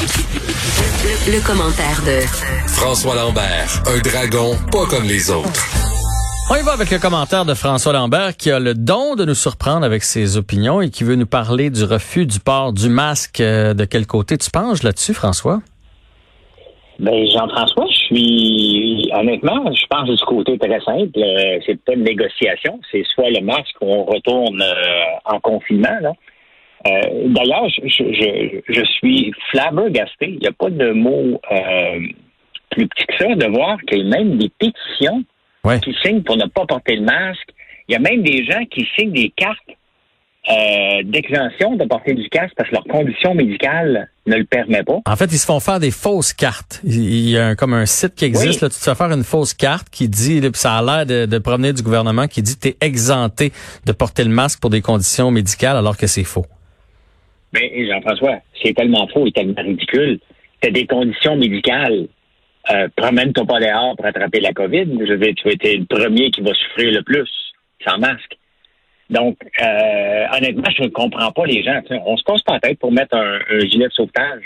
[0.00, 2.20] Le, commentaire de
[2.68, 5.60] François Lambert, un dragon pas comme les autres.
[6.50, 9.34] On y va avec le commentaire de François Lambert qui a le don de nous
[9.34, 13.42] surprendre avec ses opinions et qui veut nous parler du refus du port du masque.
[13.42, 15.60] Euh, de quel côté tu penches là-dessus, François?
[16.98, 21.18] Ben, Jean-François, je suis honnêtement, je pense du côté très simple.
[21.18, 25.98] Euh, c'est pas une négociation, c'est soit le masque ou on retourne euh, en confinement.
[26.00, 26.12] Là.
[26.86, 26.90] Euh,
[27.26, 30.28] d'ailleurs, je, je, je, suis flabbergasté.
[30.28, 31.40] Il n'y a pas de mot
[32.70, 35.24] plus petit que ça de voir qu'il y a même des pétitions
[35.82, 37.48] qui signent pour ne pas porter le masque.
[37.88, 39.58] Il y a même des gens qui signent des cartes
[40.48, 45.00] euh, d'exemption de porter du casque parce que leur condition médicale ne le permet pas.
[45.06, 46.80] En fait, ils se font faire des fausses cartes.
[46.82, 49.52] Il y a comme un site qui existe, là, tu te fais faire une fausse
[49.52, 52.68] carte qui dit, ça a l'air de, de provenir du gouvernement, qui dit que tu
[52.68, 53.52] es exempté
[53.84, 56.46] de porter le masque pour des conditions médicales alors que c'est faux.
[57.52, 60.18] Mais Jean-François, c'est tellement faux et tellement ridicule.
[60.60, 62.06] Tu as des conditions médicales.
[62.70, 64.86] Euh, Promène-toi pas dehors pour attraper la COVID.
[65.06, 67.28] Je vais, tu vas être le premier qui va souffrir le plus
[67.84, 68.36] sans masque.
[69.08, 71.80] Donc, euh, honnêtement, je ne comprends pas les gens.
[72.06, 74.44] on se casse pas la tête pour mettre un, gilet de sauvetage.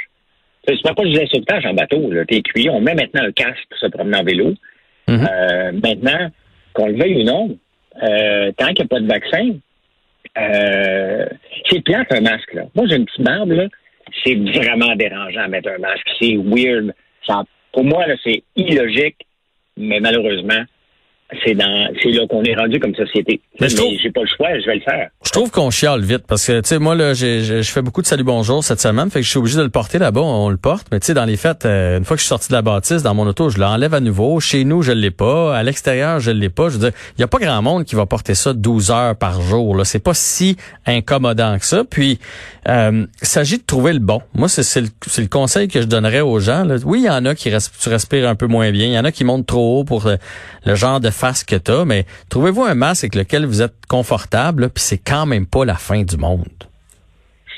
[0.67, 2.11] Tu mets pas de gilet de sauvetage en bateau.
[2.27, 2.71] T'es cuit.
[2.71, 4.55] On met maintenant un casque pour se promener en vélo.
[5.07, 5.29] Mm-hmm.
[5.31, 6.31] euh, maintenant,
[6.73, 7.59] qu'on le veuille ou non,
[8.03, 9.51] euh, tant qu'il n'y a pas de vaccin,
[10.39, 11.27] euh,
[11.69, 12.53] c'est plate un masque.
[12.55, 12.63] Là.
[12.75, 13.53] Moi, j'ai une petite barbe.
[13.53, 13.69] Là.
[14.25, 16.07] C'est vraiment dérangeant à mettre un masque.
[16.21, 16.95] C'est weird.
[17.27, 19.27] Ça, pour moi, là, c'est illogique,
[19.77, 20.65] mais malheureusement,
[21.45, 23.41] c'est dans c'est là qu'on est rendu comme société.
[23.61, 25.09] Mais, j'ai pas le choix, je vais le faire.
[25.25, 28.07] Je trouve qu'on chiale vite parce que tu sais moi là je fais beaucoup de
[28.07, 30.57] salut bonjour cette semaine, fait que je suis obligé de le porter là-bas, on, le
[30.57, 32.55] porte, mais tu sais dans les fêtes euh, une fois que je suis sorti de
[32.55, 35.63] la bâtisse dans mon auto, je l'enlève à nouveau, chez nous je l'ai pas, à
[35.63, 38.07] l'extérieur je l'ai pas, je veux dire, il y a pas grand monde qui va
[38.07, 41.85] porter ça 12 heures par jour là, c'est pas si incommodant que ça.
[41.89, 42.19] Puis
[42.69, 44.21] euh, il s'agit de trouver le bon.
[44.35, 46.77] Moi c'est le, le conseil que je donnerais aux gens là.
[46.85, 49.05] Oui, il y en a qui tu respires un peu moins bien, il y en
[49.05, 50.09] a qui montent trop haut pour
[50.65, 54.69] le genre de face que tu mais trouvez-vous un masque avec lequel vous êtes confortable,
[54.69, 56.59] puis c'est quand même pas la fin du monde?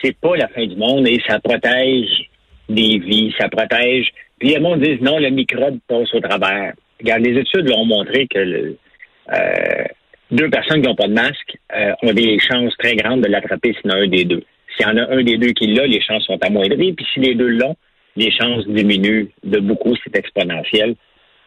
[0.01, 2.31] C'est pas la fin du monde et ça protège
[2.69, 4.07] des vies, ça protège.
[4.39, 6.75] Puis le monde dit non, le microbe passe au travers.
[7.01, 9.85] Regarde, les études l'ont montré que euh,
[10.31, 13.75] deux personnes qui n'ont pas de masque euh, ont des chances très grandes de l'attraper
[13.81, 14.45] sinon un des deux.
[14.77, 16.93] S'il y en a un des deux qui l'a, les chances sont amoindries.
[16.93, 17.75] Puis si les deux l'ont,
[18.15, 20.95] les chances diminuent de beaucoup, c'est exponentiel.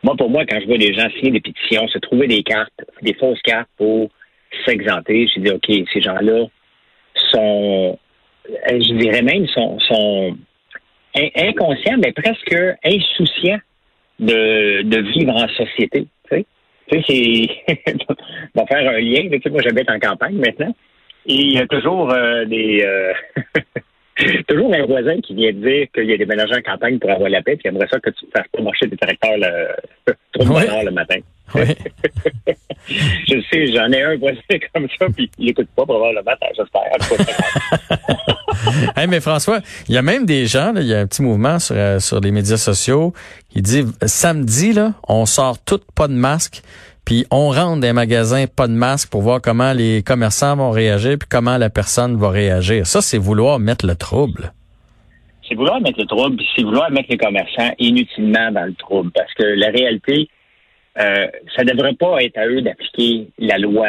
[0.04, 2.82] Moi, pour moi, quand je vois des gens signer des pétitions, se trouver des cartes,
[3.02, 4.10] des fausses cartes pour
[4.66, 6.46] s'exenter, je dis, OK, ces gens-là
[7.32, 8.00] sont,
[8.50, 10.38] euh, je dirais même, sont, sont
[11.16, 13.60] inconscients, mais presque insouciants
[14.20, 16.08] de, de vivre en société.
[16.30, 16.46] Tu sais,
[16.92, 17.96] tu sais c'est,
[18.56, 19.30] on va faire un lien.
[19.30, 20.74] Tu sais, moi, j'habite en campagne maintenant.
[21.26, 23.14] Et il y a toujours euh, des, euh,
[24.48, 27.30] toujours un voisin qui vient dire qu'il y a des ménagers en campagne pour avoir
[27.30, 30.44] la paix, puis aimerait ça que tu ne fasses pas marcher des tracteurs le, trop
[30.44, 31.20] de le matin.
[32.88, 34.40] Je sais, j'en ai un voisin
[34.74, 36.82] comme ça, puis il n'écoute pas pour avoir le matin, j'espère.
[38.98, 41.60] hey, mais François, il y a même des gens, il y a un petit mouvement
[41.60, 43.14] sur, euh, sur les médias sociaux
[43.50, 46.62] qui dit samedi, là, on sort toutes pas de masque
[47.06, 51.18] puis on rentre dans magasins pas de masque pour voir comment les commerçants vont réagir,
[51.20, 52.86] puis comment la personne va réagir.
[52.86, 54.54] Ça, c'est vouloir mettre le trouble.
[55.48, 59.12] C'est vouloir mettre le trouble, c'est vouloir mettre les commerçants inutilement dans le trouble.
[59.16, 60.30] Parce que la réalité,
[61.00, 63.88] euh, ça ne devrait pas être à eux d'appliquer la loi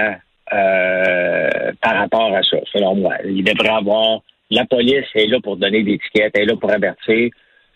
[0.53, 3.15] euh, par rapport à ça, selon moi.
[3.25, 6.73] Il devrait avoir la police est là pour donner des étiquettes, elle est là pour
[6.73, 7.31] avertir.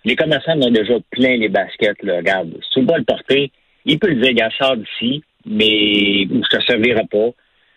[0.04, 2.02] Les commerçants en ont déjà plein les baskets.
[2.02, 2.16] Là.
[2.16, 3.52] Regarde, si le porter,
[3.84, 7.30] il peut le dire, gars, sort d'ici mais ça ne servira pas.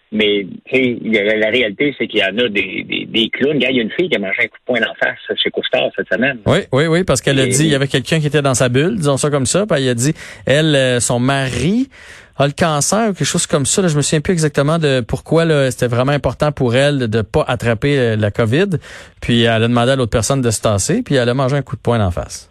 [0.09, 3.57] Mais la réalité, c'est qu'il y en a des, des, des clowns.
[3.57, 5.49] Il y a une fille qui a mangé un coup de poing d'en face chez
[5.49, 6.39] Cousteau cette semaine.
[6.45, 8.69] Oui, oui, oui, parce qu'elle a dit, il y avait quelqu'un qui était dans sa
[8.69, 10.13] bulle, disons ça comme ça, puis elle a dit,
[10.45, 11.89] elle, euh, son mari
[12.37, 13.81] a le cancer ou quelque chose comme ça.
[13.81, 17.21] Là, je me souviens plus exactement de pourquoi c'était vraiment important pour elle de ne
[17.23, 18.77] pas attraper euh, la COVID.
[19.19, 21.63] Puis elle a demandé à l'autre personne de se tasser, puis elle a mangé un
[21.63, 22.49] coup de poing d'en face.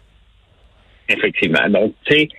[1.09, 1.67] Effectivement.
[1.69, 2.29] Donc, tu sais,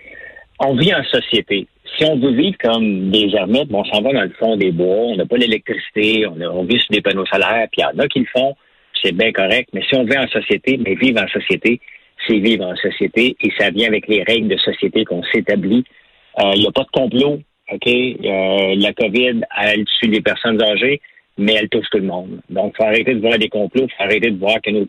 [0.60, 1.66] on vit en société
[1.98, 4.86] si on veut vivre comme des ermites, on s'en va dans le fond des bois,
[4.86, 8.08] on n'a pas l'électricité, on, vit sur des panneaux solaires, puis il y en a
[8.08, 8.54] qui le font,
[9.02, 9.68] c'est bien correct.
[9.72, 11.80] Mais si on vit en société, mais vivre en société,
[12.26, 15.84] c'est vivre en société et ça vient avec les règles de société qu'on s'établit.
[16.40, 17.40] Euh, il n'y a pas de complot,
[17.72, 17.86] OK?
[17.86, 21.00] Euh, la COVID, elle tue des personnes âgées,
[21.36, 22.40] mais elle touche tout le monde.
[22.50, 24.86] Donc, faut arrêter de voir des complots, faut arrêter de voir que nos,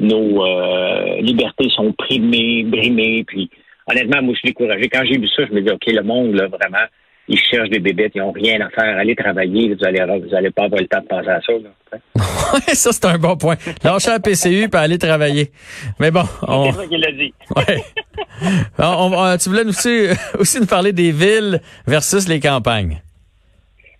[0.00, 3.50] nos euh, libertés sont primées, brimées, puis
[3.88, 4.88] honnêtement, moi, je suis découragé.
[4.88, 6.86] Quand j'ai vu ça, je me dis, OK, le monde, là, vraiment,
[7.28, 8.98] ils cherchent des bébêtes, ils n'ont rien à faire.
[8.98, 11.52] Allez travailler, vous allez, vous allez pas avoir le temps de penser à ça.
[12.54, 13.56] oui, ça, c'est un bon point.
[13.84, 15.52] Lâcher la PCU et aller travailler.
[16.00, 16.24] Mais bon.
[16.42, 16.72] On...
[16.72, 17.32] C'est ça qu'il a dit.
[17.56, 19.38] ouais.
[19.38, 20.08] tu voulais aussi,
[20.38, 23.00] aussi nous parler des villes versus les campagnes.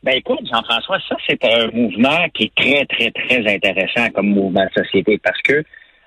[0.03, 4.65] Ben écoute, Jean-François, ça, c'est un mouvement qui est très, très, très intéressant comme mouvement
[4.65, 5.63] de société parce que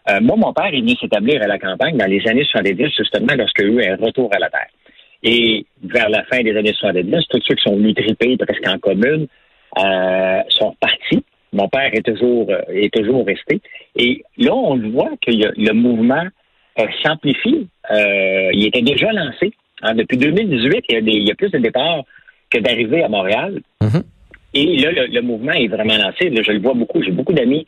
[0.09, 3.33] euh, moi, mon père est venu s'établir à la campagne dans les années 70, justement,
[3.37, 4.69] lorsqu'il y a eu un retour à la terre.
[5.23, 8.77] Et vers la fin des années 70, tous ceux qui sont venus triper presque en
[8.77, 9.27] commune
[9.79, 11.23] euh, sont partis.
[11.53, 13.61] Mon père est toujours euh, est toujours resté.
[13.95, 16.25] Et là, on voit que le mouvement
[16.79, 17.67] euh, s'amplifie.
[17.91, 19.53] Euh, il était déjà lancé.
[19.81, 22.03] Hein, depuis 2018, il y, a il y, a plus de départs
[22.49, 23.61] que d'arrivées à Montréal.
[23.81, 24.03] Mm-hmm.
[24.53, 26.29] Et là, le, mouvement est vraiment lancé.
[26.29, 27.01] Là, je le vois beaucoup.
[27.01, 27.65] J'ai beaucoup d'amis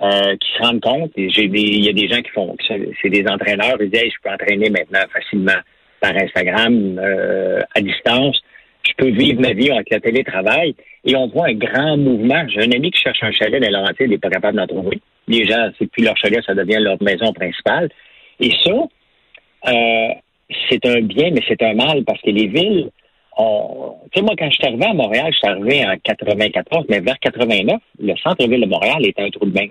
[0.00, 1.10] euh, qui se rendent compte.
[1.16, 3.76] J'ai il y a des gens qui font, c'est des entraîneurs.
[3.80, 5.60] Ils disent, je peux entraîner maintenant facilement
[6.00, 8.40] par Instagram euh, à distance.
[8.86, 10.74] Je peux vivre ma vie avec le télétravail.
[11.04, 12.44] Et on voit un grand mouvement.
[12.48, 15.00] J'ai un ami qui cherche un chalet dans Laurentides, il n'est pas capable d'en trouver.
[15.26, 17.88] Les gens, c'est plus leur chalet, ça devient leur maison principale.
[18.40, 18.70] Et ça,
[19.68, 20.14] euh,
[20.70, 22.90] c'est un bien, mais c'est un mal parce que les villes
[23.36, 23.96] ont...
[24.12, 27.00] Tu sais, moi, quand je suis arrivé à Montréal, je suis arrivé en 94, mais
[27.00, 29.68] vers 89, le centre-ville de Montréal était un trou de bain.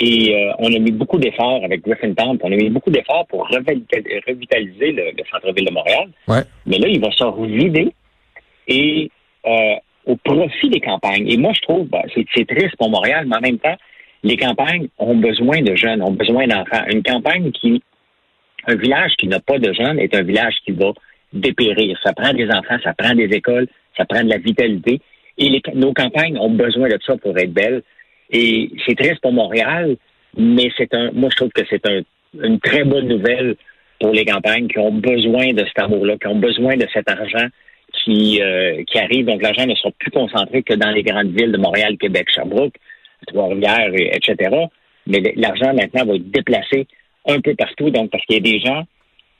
[0.00, 3.48] Et euh, on a mis beaucoup d'efforts avec Griffintown, on a mis beaucoup d'efforts pour
[3.48, 6.08] revitaliser le, centre-ville de Montréal.
[6.66, 7.92] Mais là, il va se revider
[8.66, 9.10] et
[9.46, 9.74] euh,
[10.06, 11.30] au profit des campagnes.
[11.30, 13.76] Et moi, je trouve, bah, c'est triste pour Montréal, mais en même temps,
[14.24, 16.84] les campagnes ont besoin de jeunes, ont besoin d'enfants.
[16.90, 17.82] Une campagne qui,
[18.66, 20.92] un village qui n'a pas de jeunes est un village qui va
[21.32, 21.98] dépérir.
[22.02, 25.00] Ça prend des enfants, ça prend des écoles, ça prend de la vitalité.
[25.36, 27.82] Et nos campagnes ont besoin de ça pour être belles.
[28.34, 29.96] Et c'est triste pour Montréal,
[30.36, 32.02] mais c'est un, moi je trouve que c'est un,
[32.42, 33.54] une très bonne nouvelle
[34.00, 37.46] pour les campagnes qui ont besoin de cet amour-là, qui ont besoin de cet argent
[37.92, 39.26] qui, euh, qui arrive.
[39.26, 42.74] Donc l'argent ne sera plus concentré que dans les grandes villes de Montréal, Québec, Sherbrooke,
[43.28, 44.50] Trois-Rivières, etc.
[45.06, 46.88] Mais l'argent maintenant va être déplacé
[47.28, 47.90] un peu partout.
[47.90, 48.82] Donc parce qu'il y a des gens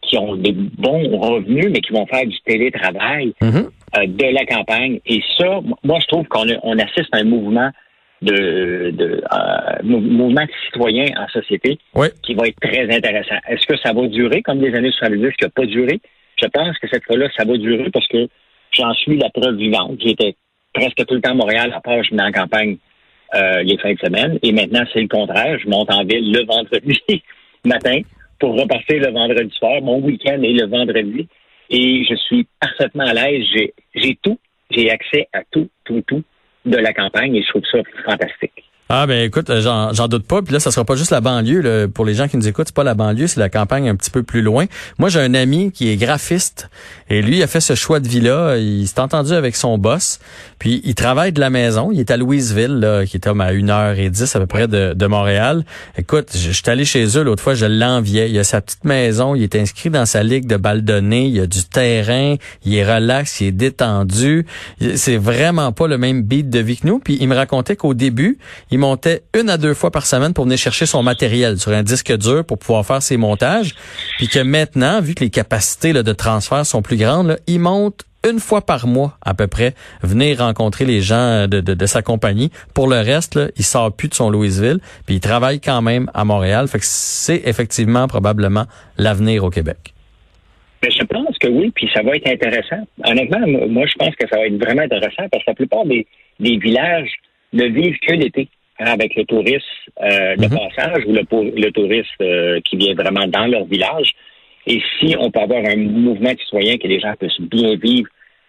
[0.02, 3.68] qui ont des bons revenus, mais qui vont faire du télétravail mm-hmm.
[3.98, 5.00] euh, de la campagne.
[5.06, 7.70] Et ça, moi, je trouve qu'on on assiste à un mouvement
[8.24, 11.78] de, de euh, mouvement citoyen en société
[12.22, 13.36] qui va être très intéressant.
[13.48, 16.00] Est-ce que ça va durer comme les années 70 qui n'a pas duré?
[16.40, 18.28] Je pense que cette fois-là, ça va durer parce que
[18.72, 19.98] j'en suis la preuve vivante.
[20.00, 20.34] J'étais
[20.72, 22.76] presque tout le temps à Montréal, à part je venais en campagne
[23.34, 24.38] euh, les fins de semaine.
[24.42, 25.58] Et maintenant, c'est le contraire.
[25.62, 27.00] Je monte en ville le vendredi
[27.64, 28.00] matin
[28.40, 29.80] pour repartir le vendredi soir.
[29.82, 31.28] Mon week-end est le vendredi.
[31.70, 33.44] Et je suis parfaitement à l'aise.
[33.94, 34.38] J'ai tout.
[34.70, 36.24] J'ai accès à tout, tout, tout
[36.64, 38.64] de la campagne et je trouve ça fantastique.
[38.90, 40.42] Ah ben écoute, euh, j'en doute pas.
[40.42, 41.88] Puis là, ça sera pas juste la banlieue.
[41.88, 44.10] Pour les gens qui nous écoutent, c'est pas la banlieue, c'est la campagne un petit
[44.10, 44.66] peu plus loin.
[44.98, 46.68] Moi, j'ai un ami qui est graphiste
[47.08, 48.58] et lui, il a fait ce choix de vie-là.
[48.58, 50.20] Il s'est entendu avec son boss.
[50.58, 51.92] Puis il travaille de la maison.
[51.92, 55.64] Il est à Louisville, qui est comme à 1h10 à peu près de, Montréal.
[55.98, 58.30] Écoute, je, suis allé chez eux l'autre fois, je l'enviais.
[58.30, 61.40] Il a sa petite maison, il est inscrit dans sa ligue de balle donnée, il
[61.40, 64.46] a du terrain, il est relax, il est détendu.
[64.94, 66.98] C'est vraiment pas le même beat de vie que nous.
[66.98, 68.38] Puis il me racontait qu'au début,
[68.74, 71.84] il montait une à deux fois par semaine pour venir chercher son matériel sur un
[71.84, 73.72] disque dur pour pouvoir faire ses montages.
[74.18, 78.40] Puis que maintenant, vu que les capacités de transfert sont plus grandes, il monte une
[78.40, 82.50] fois par mois à peu près venir rencontrer les gens de, de, sa compagnie.
[82.74, 86.10] Pour le reste, là, il sort plus de son Louisville, puis il travaille quand même
[86.12, 86.66] à Montréal.
[86.66, 88.64] Fait que c'est effectivement probablement
[88.98, 89.94] l'avenir au Québec.
[90.82, 92.84] Mais je pense que oui, puis ça va être intéressant.
[93.04, 96.08] Honnêtement, moi, je pense que ça va être vraiment intéressant parce que la plupart des,
[96.40, 97.12] des villages
[97.52, 98.48] ne vivent que l'été.
[98.80, 99.64] Hein, avec le touriste
[100.02, 100.58] euh, de mhm.
[100.58, 104.10] passage ou le, le touriste euh, qui vient vraiment dans leur village.
[104.66, 108.08] Et si on peut avoir un mouvement citoyen que les gens puissent bien vivre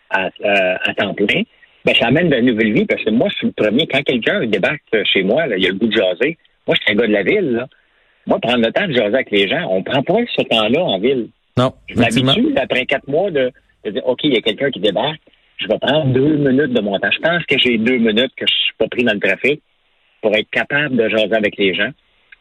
[0.10, 1.44] à, euh, à temps plein,
[1.84, 3.86] ben, ça amène de nouvelles vies parce que moi, je suis le premier.
[3.86, 4.82] Quand quelqu'un débarque
[5.14, 6.40] chez moi, là, il a le goût de jaser.
[6.66, 7.52] Moi, je suis un gars de la ville.
[7.52, 7.68] Là.
[8.26, 10.98] Moi, prendre le temps de jaser avec les gens, on prend pas ce temps-là en
[10.98, 11.28] ville.
[11.56, 11.72] Non.
[11.88, 13.52] Je m'habitue, après quatre mois, de,
[13.84, 15.22] de dire OK, il y a quelqu'un qui débarque.
[15.58, 17.12] Je vais prendre deux minutes de mon temps.
[17.12, 19.62] Je pense que j'ai deux minutes que je suis pas pris dans le trafic
[20.26, 21.92] pour être capable de jaser avec les gens.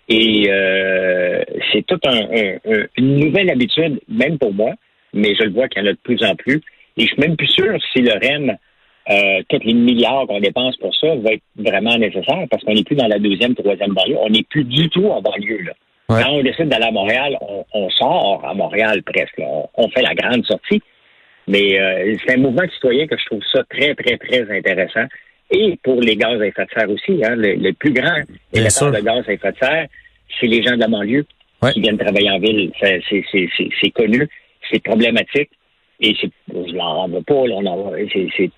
[0.08, 2.18] Et euh, c'est toute un,
[2.96, 4.70] une nouvelle habitude, même pour moi,
[5.12, 6.62] mais je le vois qu'il y en a de plus en plus.
[6.96, 8.56] Et je suis même plus sûr si le REM,
[9.10, 12.84] euh, tous les milliards qu'on dépense pour ça, va être vraiment nécessaire parce qu'on n'est
[12.84, 14.16] plus dans la deuxième, troisième banlieue.
[14.18, 15.60] On n'est plus du tout en banlieue.
[15.60, 15.72] Là.
[16.08, 17.36] Quand on décide d'aller à Montréal,
[17.74, 19.42] on, sort à Montréal presque.
[19.76, 20.80] On, fait la grande sortie.
[21.48, 25.04] Mais euh, c'est un mouvement citoyen que je trouve ça très, très, très intéressant
[25.54, 27.24] et pour les gaz à effet de serre aussi.
[27.24, 28.16] Hein, le, plus grand
[28.52, 29.86] émetteur de gaz à effet de serre,
[30.40, 31.24] c'est les gens de la banlieue
[31.72, 32.70] qui viennent travailler en ville.
[32.80, 34.28] C'est connu,
[34.70, 35.50] c'est problématique.
[36.00, 38.50] et c'est, je l'en veux pas, là, on en- c'est, c'est,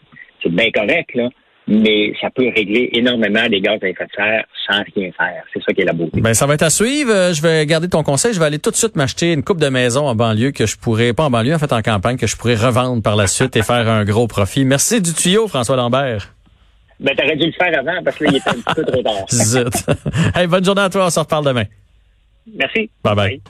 [0.42, 1.28] c'est bien correct, là,
[1.68, 5.42] mais ça peut régler énormément des gaz à effet de serre sans rien faire.
[5.52, 6.20] C'est ça qui est la beauté.
[6.20, 7.10] Ben, ça va être à suivre.
[7.12, 8.32] Euh, Je vais garder ton conseil.
[8.32, 10.76] Je vais aller tout de suite m'acheter une coupe de maison en banlieue que je
[10.76, 13.54] pourrais, pas en banlieue, en fait en campagne, que je pourrais revendre par la suite
[13.56, 14.64] et faire un gros profit.
[14.64, 16.35] Merci du tuyau, François Lambert.
[16.98, 19.02] Ben, t'aurais dû le faire avant parce que là, il était un petit peu trop
[19.02, 19.26] tard.
[19.30, 19.86] Zut.
[20.34, 21.06] hey, bonne journée à toi.
[21.06, 21.64] On se reparle demain.
[22.54, 22.90] Merci.
[23.02, 23.42] Bye bye.